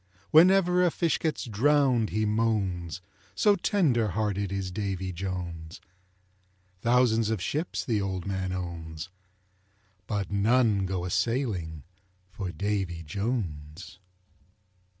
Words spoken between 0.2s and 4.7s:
Whenever a fish gets drowned, he moans, So tender hearted